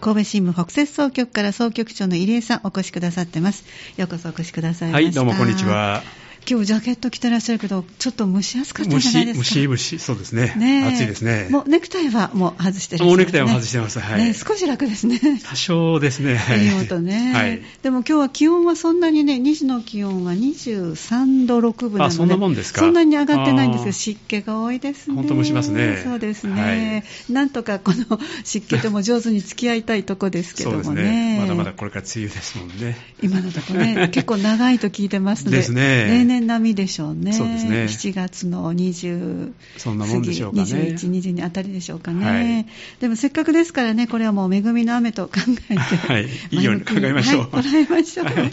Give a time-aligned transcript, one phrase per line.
[0.00, 3.64] 神戸新聞北摂総局から総局長の入江さんお越しくださってます。
[3.96, 5.04] ようこそお越しくださいました。
[5.04, 6.02] はい、どうもこんにちは。
[6.50, 10.52] 今日ジャケット着てらっしゃるけど、ちょっと蒸し暑かったんじゃないですか蒸し、蒸し、そうですね。
[10.56, 11.46] ね暑いですね。
[11.48, 14.00] もうネクタイはもう外してる、ね、もうネクタイは外してます。
[14.00, 14.24] はい。
[14.24, 15.20] ね、少し楽ですね。
[15.44, 16.34] 多少ですね。
[16.34, 16.66] はい。
[16.66, 17.32] いい音ね。
[17.32, 17.62] はい。
[17.82, 22.80] でも今日は気温はそんなにね、2時の気温は23度6分なので、あ、そんなもんですか。
[22.80, 25.14] そんなに上がってないんですけど、湿気が多いですね。
[25.14, 26.00] 本当蒸しますね。
[26.02, 27.04] そうですね。
[27.28, 30.84] はい、なんとかこの湿気とも上手に付き合いたいとこですけどもね。
[30.84, 31.38] そうですね。
[31.42, 32.96] まだまだこれから梅雨ですもんね。
[33.22, 36.06] 今のところね、結構長いと聞いてますので、ですね。
[36.10, 37.32] 例年並みでしょうね。
[37.32, 37.84] そうですね。
[37.84, 40.62] 7月の20そんなもんでしょうかね。
[40.64, 42.66] 21、22あたりでしょうかね、はい。
[43.00, 45.34] でもせっかくですからね、これはもう恵みの雨と考
[45.70, 47.50] えて、はい、いいように考えましょう。
[47.50, 48.26] はい、捉えましょう。
[48.26, 48.52] はい、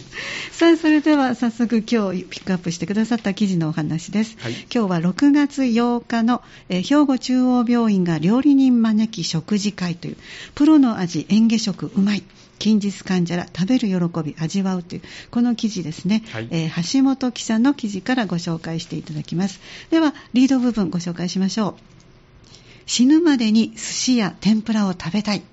[0.52, 4.38] さあ、それでは早速今日ピックアップしてくださった記事のお話です。
[4.40, 10.18] はい、今日は6月8日の、えー、兵庫中央病院が料理人招き食事会という、
[10.56, 12.24] プロの味、嚥下食うまい。
[12.60, 16.48] 近日患者ら食べる喜び味わうというこの記事ですね、はい。
[16.52, 19.60] えー、橋本記者の記事からご紹介していただきます。
[19.90, 21.76] ではリード部分ご紹介しましょう。
[22.86, 25.44] 死ぬまでに寿司や天ぷらを食べたい。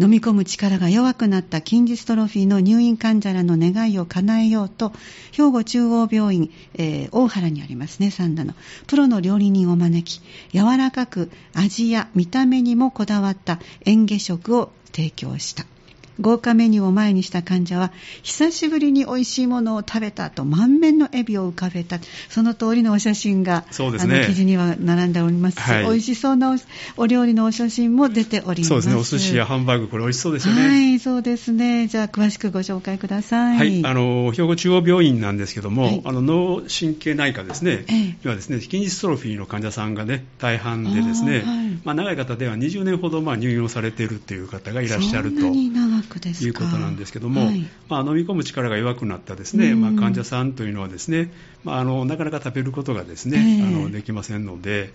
[0.00, 4.92] 飲み込む力が弱くなった筋ジストロフィーの入院患者らの願いを叶えようと
[5.32, 8.54] 兵庫中央病院、えー、大原にありますね三田の。
[8.86, 15.66] プロの料理人を招き柔らかく味や見た目にもこだわった嚥下食を提供した
[16.20, 21.98] 豪華メニューを前にした患者は久しぶりに美味しいものを食べたと満面の笑みを浮かべた。
[22.28, 25.56] その通りのお写真が、そうですね、記事には並んでおります。
[25.56, 26.56] し、はい、美味しそうな
[26.96, 28.68] お料理のお写真も出ております。
[28.68, 28.94] そうですね。
[28.96, 30.68] お寿司やハンバーグこれ美味しそうですよね。
[30.68, 31.86] はいそうですね。
[31.86, 33.56] じゃあ詳しくご紹介ください。
[33.56, 45.46] はいあの兵庫中央病院なんですけども、はい、あの脳神経内科ですね、ええ、はですね筋ジストロフィーの患者さんがね大半でですね、はい、まあ、長い方では20年ほどまあ入院をされているという方がいらっしゃると
[46.16, 51.32] いうことなんですけども、はい、まあ、飲み込む力が弱くなったですね、まあ、患者さんというのはですね、
[51.64, 54.90] まあ、あのなかなか食べることがですね、えー、あのできませんので、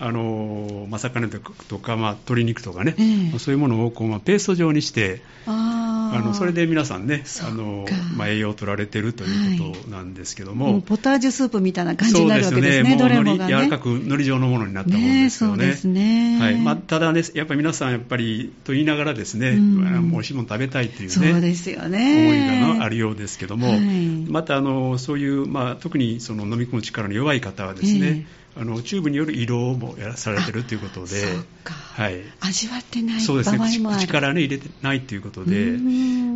[0.00, 7.84] あのまあ、魚とか、まあ、鶏肉とかね、えー、そういうものをこう、まあ、ペースト状にして、あのそれで皆さんね、あの
[8.16, 15.74] まあ、栄養を取られてるということなんですけども、はい、ポタージュスープみたいな感じになるわけですね、そうですね、もう柔らかく海苔状のものになったものですよね。
[15.84, 22.58] ねねはいまあ、ただね、やっぱり皆さん、やっぱりと言いながらですね、うん、美味しいもの食べたいというね、そうですよね。
[22.60, 23.80] 思いがあるようですけども、はい、
[24.28, 31.22] またあのそういう、まあ、特にその飲み込む力の弱い方はですね、えーあのチューブによる胃ろもやらされてるということで、
[31.64, 33.58] はい、味わってないそうですね。
[33.58, 35.76] 口から、ね、入れてないということで、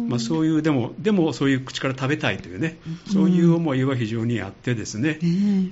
[0.09, 2.79] まあ、そういうでもでもそういう口から食べたいというね、
[3.13, 5.19] そういう思いは非常にあってですね、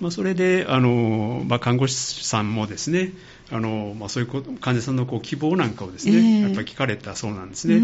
[0.00, 3.12] まあ、それであの、まあ、看護師さんもですね
[3.53, 6.19] あのまあ、そういう患者さんのこう希望なんかをですね、え。
[6.19, 7.81] ー、やっぱり聞かれたそうなんですね。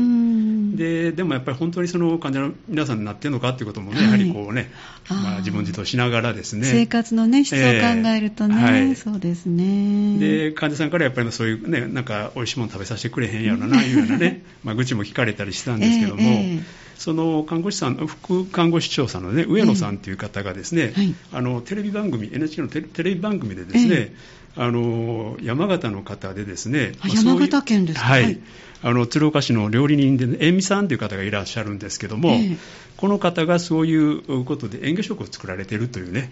[0.76, 4.70] ででもやっぱり本当にその患者の皆さんになっているのかということもね、はい、やはりこうね、
[5.09, 6.66] まあ、自問自答しながらですね。
[6.66, 7.62] 生活の、ね、質を考
[8.09, 10.19] えるとね、えーはい、そうですね。
[10.19, 16.22] で患者さんからやっぱりそういうねなんか美味しいもの食べさせてくれへんやろないうようなね、 まあ、愚痴も聞かれたりしたんですけども。
[16.22, 24.15] えーその看護師さん、副看護師長さんの、ね、上野さんという方がですね、はい、あのテレビ番組、NHK のテレビ番組でですね、
[24.57, 28.41] あの山形の方でですね、まあ、山形県ですか、はい、
[28.83, 32.59] あの鶴岡市の料理人で、ね、遠美さんという方がいらっしゃるんですけども、えー、
[32.97, 36.31] この方がそういうことで嚥下食を作られているというね、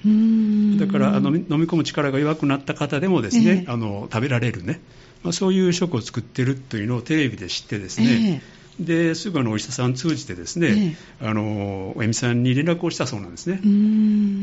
[0.79, 4.81] だからあの飲み込む力が弱くなった方でもですね、えー、あの食べられるね、
[5.23, 13.61] まあ、そういう食を作っているというのをテレビで知ってですね、えーですぐあのお医者さん通じてですね、ええ、あのおみさんに連絡をしたそうなんですね。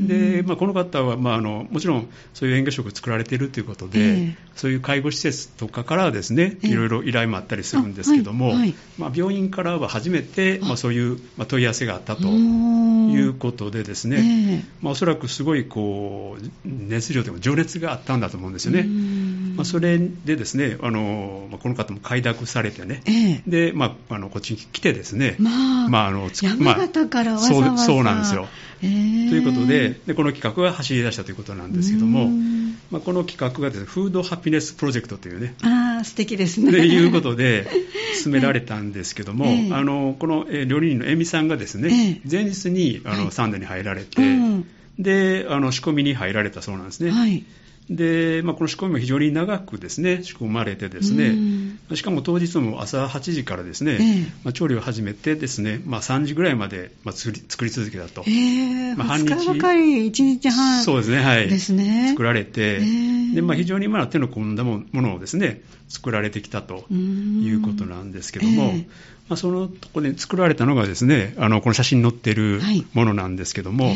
[0.07, 18.87] で、まあ、この方は、まあ、あのもちろんそういう嚥下食を作られているということで、え、そういう介護施設とかからですね、いろいろ依頼もあったりするんですけども、はいはい、まあ、病院からは初めて、まあ、そういう、まあ、問い合わせがあったということでですね、まあ、おそらくすごいこう熱量でも情熱があったんだと思うんですよね。
[19.61, 28.47] まあ、それでですねあの、まあ、この方も快諾されてね、でまあ、あのこっちに来てですね、まあ、まあ、あの山形からわざわざ、まあ、そうそうなんですよ。
[28.81, 32.29] ということでで、この企画が走り出したということなんですけども、
[32.89, 36.71] まあ、この企画がです、ね、フードハピネスプロジェクトというね、あ素敵ですね。
[36.71, 37.67] ということで、
[38.21, 44.67] 進められたんですけども、 えー、あのこの、えー、料理人のエミさんがですね、えー、前日にあの、はい、サンドに入られて、うん、
[44.99, 47.11] であの仕込みに入られたそうなんですね。
[47.11, 47.43] はい
[47.89, 51.35] で、まあ、この仕込みも非常に長くですね仕込まれてですね、
[51.95, 59.47] しかも当日も朝8時からですね、えー、まあ、調理を始めてですね、まあ、3時ぐらいまで、まあ、作り作り続けたと、えーまあ、半日。
[59.47, 61.49] ばかり1日半そうですねはい。
[61.49, 62.09] ですね。
[62.09, 68.73] 作られて、えー、でまあ、非常にまあ手の込んだものをですね作られてきたということなんですけども、
[69.31, 72.35] まあ、そのところで作られたのがですねあのこの写真に載ってい。
[72.35, 72.61] る
[72.93, 73.95] ものなんですけども、はい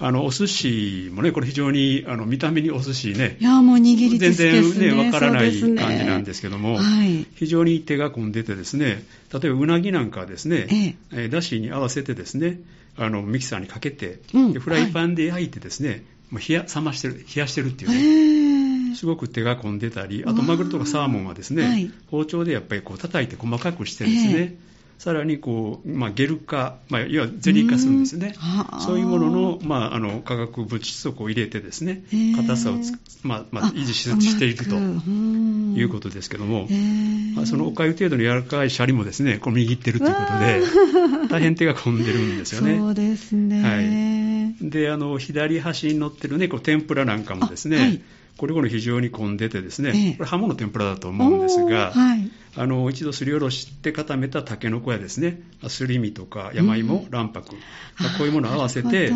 [0.00, 12.58] あのお寿司もね、これ非常にあの見た目にお寿司ね、いやもう握り全然ね、わからない感じなんですけども、ねはい、非常に手が込んでてですね、例えばうなぎなんかはですね、ええ、だしに合わせてですね、
[12.98, 18.53] あのミキサーにかけて、うん、フライパンで焼いてですね、はい、冷や冷ましてる、冷やしてるっていうね、
[18.94, 28.34] すごく手が込んでたり、あとマグロとかサーモンはですね、はい、包丁でやっぱりこう叩いて細かくしてですね、えさらにこう、まあ、ゲル化、まあ、いわゆるゼリー化するんですよね、
[28.80, 32.04] そういうものの,、まあ、あの化学物質をこう入れてですね、
[32.36, 32.76] 硬さを
[33.22, 36.68] まあまあ、維持しているということですけども、
[37.34, 42.78] まあ、そのおかゆ程度の柔らかいシャリもですねこう握ってるということで、大変手が込んでるんですよね。
[42.78, 48.00] そうですね、はい、であの左端に乗ってる、ね、こう天ぷらなんかもですね、
[48.36, 57.56] これこれ非常に混んでてですね、ええ、これハモの天ぷらだと思うんですが、はい、あの一度すりおろして固めたたけのこやですね、すり身とか山芋、卵白、こ
[58.20, 59.12] ういうものを合わせて、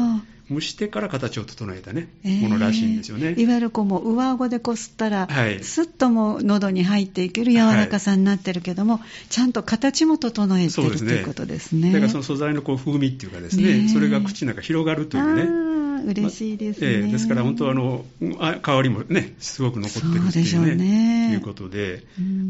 [0.50, 3.34] 蒸してから形を整えたね、えー、ものらしいんですよね。
[3.36, 11.92] いわゆるこうもう上顎でこすったら、はい、スッともう喉に入っていける柔らかさになってるけども、はい、ちゃんと形も整えてると、ね、いうことですね。
[11.92, 15.87] だからその素材のこう風味っていうかですね、ねそれが口の中広がるというね。
[16.00, 18.04] 嬉しいですね、まえー、ですから本当あの
[18.62, 20.98] 香りもねすごく残ってるっていうね
[21.28, 21.32] ね。
[21.32, 22.02] いうことで、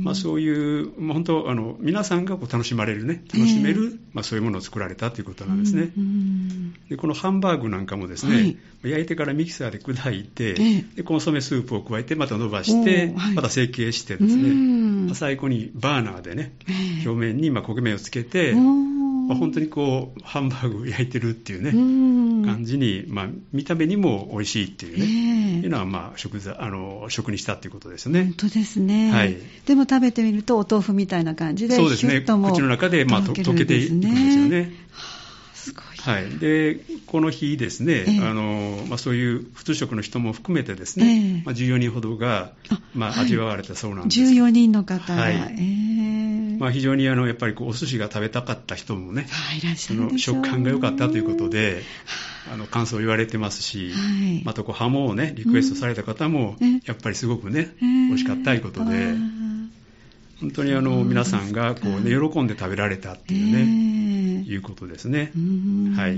[0.03, 5.91] まあ、そういう、まあ、本当あの皆さんがこう楽しまれるね楽しめる、えー、まあ、そういうものを作られたということなんですね、
[6.89, 8.57] でこのハンバーグなんかもですね、はい、
[8.91, 16.53] 焼いてからミキサーで砕いて、えー、でコンソメスープを加えてまた伸ばして、はい、また成形してですね、最後にバーナーでね、
[17.05, 21.75] 表面にまあ焦げ目をつけて、まあ、本当にこうハンバーグ焼いてるっていうね、う
[22.45, 28.25] 感じに、まあ、見た目にも美味しいっていうね、えー、いうのは、まあ、食材あの食にしたっていうことですね。
[28.25, 29.37] 本当ですね、はい、
[29.67, 32.21] でも食べてみるとお豆腐みたいな感じでそうですね。
[32.21, 34.73] 口の中で、まあ、溶けていくんですよね。
[35.55, 35.85] すごい。
[35.97, 42.53] はい、でこの日ですね、えー、あのまあ、そういう普通食の人も含めてですね、えー、まあ、14人ほどが
[42.95, 45.35] まあ、味わわれたそうなんです、14人の方が、はい。
[45.35, 46.28] えー、
[46.59, 49.27] まあ、非常にあのやっぱりこうお寿司が食べたかった人もね、
[49.77, 51.83] その食感が良かったということで、
[52.53, 52.57] あ。
[52.57, 54.01] の感想を言われてますし、は
[54.41, 56.57] い、またこうハモをねリクエストされた方も、
[56.87, 59.15] やっぱりすごくね、美味しかったということで。
[60.41, 65.33] 本当にあの皆さんがこう、ね、喜んで食べられたっていうね、いうことですね。
[65.97, 66.17] はい。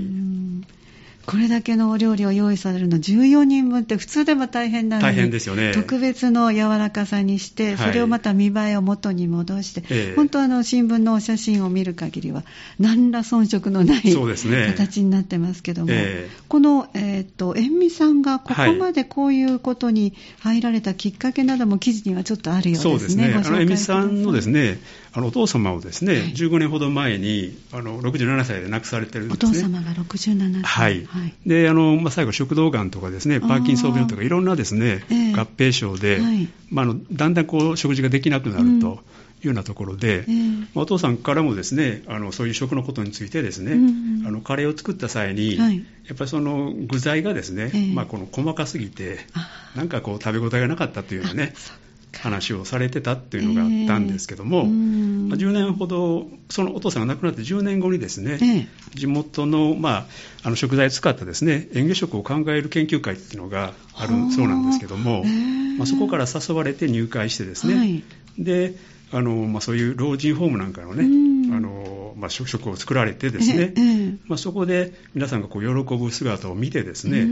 [1.25, 5.71] これだけのお料理を用意されるの14人分って普通でも大変なのに大変ですよね。
[5.73, 12.43] 特別の柔らかさにして、それをまた見栄えを元に戻して、本当あの新聞のお写真を見る限りは
[12.79, 22.91] 何ら遜色のない形になってますけども、えー、この、えーと、塩味さんがここまでこういうことに入られたきっかけなども記事にはちょっとあるようですね。
[22.91, 23.33] そうですね。
[23.35, 24.79] あの塩味さんのですね
[25.13, 29.49] あのお父様をですね、はい、15年ほど前にあの67歳で亡くされてるんですね。
[29.49, 30.63] お父様が67歳。
[30.63, 31.05] はい。
[31.05, 38.99] はい、であのまあ、最後、食道がんとかですね、パーキンソン病とかいろんなですね、えー、合併症で、はい、まあ、あのだんだんこう食事ができなくなると。
[39.41, 49.19] いうようなところで、えー、お父さんからもですねあのそういう食のことについてですね、うん、あのカレーを作った際に、はい、やっぱりその具材がですね、えー、まあ、この細かすぎて
[49.75, 51.53] なんかこう食べ応えがなかったというようなね
[52.13, 60.05] 話をされてたっていうのがあったんですけども、えー、まあ、10年ほど、そのお父さんが亡くなって10年後にですね、えー、地元の,、まあ、
[60.43, 68.03] あの食材を使ったですね園芸食を考える研究会っていうのがあるそうなんですけども、えー、まあ、そこから誘われて入会してですね、はい、
[68.37, 68.75] で
[69.13, 71.03] あのまあ、そういう老人ホームなんかのね、
[71.53, 77.27] あのまあ、食を作られてですね、ええまあ、そこで皆さんがこう喜ぶ姿を見てですね、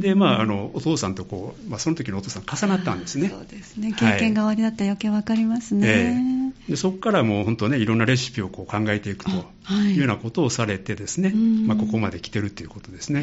[0.00, 3.28] でまあ、あのお父さんとこう、まあ、その時のお父さん重なったんですね。
[3.28, 5.88] そうですね経験が終わりだったら余計わかりますね。
[5.88, 6.38] はいえ
[6.68, 9.30] でそこからもう本当ねいろんなレシピをこう考えていくと
[9.70, 11.32] いうようなことをされてですね、
[11.66, 13.22] まあ、ここまで来てるということですね。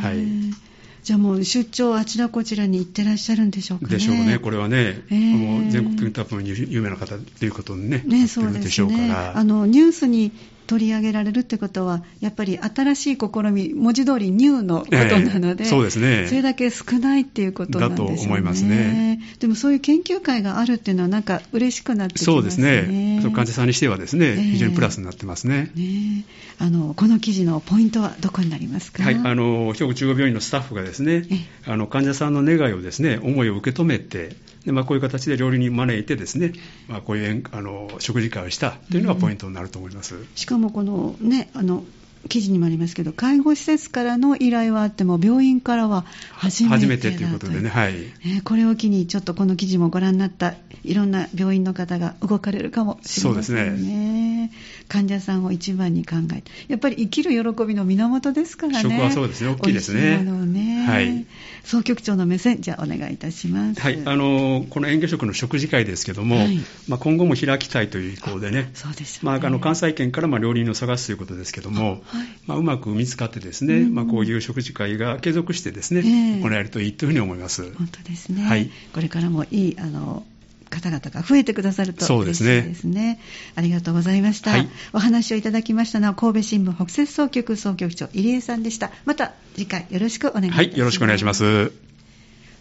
[0.00, 0.70] はい
[1.02, 3.92] じゃあもう出張あちらこちらに行ってらっしゃるんでしょうかね。
[3.92, 4.38] でしょうね。
[4.38, 9.10] これはね、えー、もう全国的に多分有名な方ということにね、ねそうですね。
[9.12, 10.30] あのニュースに
[10.70, 16.28] 取り上げられるってことは、やっぱり新しい試み、文字通りニューのことなので、えー、そうですね。
[16.28, 18.08] それだけ少ないっていうことなんですね。
[18.08, 19.20] だと思いますね。
[19.40, 22.32] でもそういう研究会があるっていうのは、なんか嬉しくなってきますね。
[22.34, 23.20] そうですね。
[23.34, 25.72] 患者さんにしてはですね、えー、非常にプラスになってますね。
[25.74, 26.24] ね
[26.58, 29.02] あのこの記事のポイントはどこになりますか？
[29.02, 31.24] はい、あの兵庫中央病院のスタッフがですね、
[31.66, 34.36] あの患者さんの願いをですね、思いを受け止めて。
[34.64, 36.52] でまあ、こういう形で料理人招いてですね、
[36.86, 41.82] まあ、こういうあの食事会をしたというのがポイントになると思います、うん、しかもこの、ね、あの
[42.28, 53.62] 記事にもありますけど、介護施設からの依頼はあっても、病院からは初めて初めてということでね、はい、えー、これを機に、ちょっとこの記事もご覧になった、いろんな病院の方が動かれるかもしれませんね。
[53.62, 54.52] そうですね
[54.88, 58.90] 患者さんを一番に考えて、やっぱり生きる喜びの源ですからね。
[58.90, 60.18] 食はそうですね、大きいですね。
[60.18, 61.26] ねはい。
[61.64, 63.80] 総局長の目線、じゃあお願いいたします。
[63.80, 72.00] はい、あのこの園芸食の食事会ですけども、はい、まあ、今後も開きたいという意向でね、そうです、ね、まあ、あの関西圏からまあ料理人を探すということですけども、はい、
[72.46, 77.72] まあ、うまく見つかってですね、うん、まあ、こういう食事会が継続してですね、えー、行えるといいというふうに思います。
[77.74, 78.42] 本当ですね。
[78.42, 78.70] はい。
[78.92, 80.24] これからもいいあの
[80.70, 82.92] 方々が増えてくださると嬉しいですね。
[82.94, 83.20] ね
[83.56, 88.90] ありがとうございました、はい、お話をいただきましたのは神戸新聞北摂総局総局長入江さんでした。
[89.04, 90.68] また次回よろしくお願いします。
[90.68, 91.72] はい、よろしくお願いします。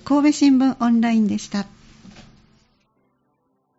[0.04, 1.68] 神戸新聞オンラインでした。